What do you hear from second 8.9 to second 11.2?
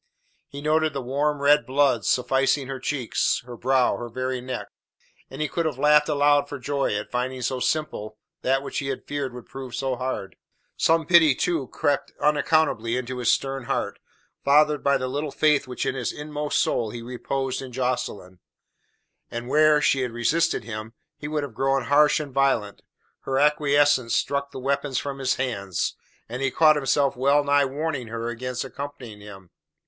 feared would prove so hard. Some